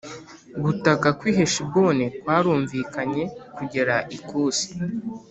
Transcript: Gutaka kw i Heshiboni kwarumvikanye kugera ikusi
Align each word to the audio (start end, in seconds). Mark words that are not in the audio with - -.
Gutaka 0.63 1.07
kw 1.17 1.23
i 1.31 1.31
Heshiboni 1.37 2.05
kwarumvikanye 2.19 3.23
kugera 3.57 3.95
ikusi 4.17 4.69